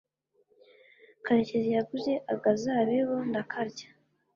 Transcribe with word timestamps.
karekezi 1.25 1.69
yaguze 1.77 2.13
agazabibu 2.33 3.17
ndakarya 3.29 3.87